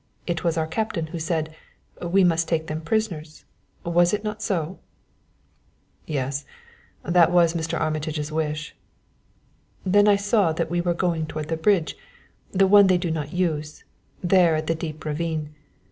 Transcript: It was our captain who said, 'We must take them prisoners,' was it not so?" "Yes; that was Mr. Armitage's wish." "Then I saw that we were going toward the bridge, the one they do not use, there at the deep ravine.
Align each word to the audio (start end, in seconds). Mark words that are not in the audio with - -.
It 0.25 0.43
was 0.43 0.57
our 0.57 0.65
captain 0.65 1.05
who 1.05 1.19
said, 1.19 1.53
'We 2.01 2.23
must 2.23 2.47
take 2.47 2.65
them 2.65 2.81
prisoners,' 2.81 3.45
was 3.85 4.15
it 4.15 4.23
not 4.23 4.41
so?" 4.41 4.79
"Yes; 6.07 6.43
that 7.03 7.31
was 7.31 7.53
Mr. 7.53 7.79
Armitage's 7.79 8.31
wish." 8.31 8.75
"Then 9.85 10.07
I 10.07 10.15
saw 10.15 10.53
that 10.53 10.71
we 10.71 10.81
were 10.81 10.95
going 10.95 11.27
toward 11.27 11.49
the 11.49 11.55
bridge, 11.57 11.95
the 12.51 12.65
one 12.65 12.87
they 12.87 12.97
do 12.97 13.11
not 13.11 13.31
use, 13.33 13.83
there 14.23 14.55
at 14.55 14.65
the 14.65 14.73
deep 14.73 15.05
ravine. 15.05 15.53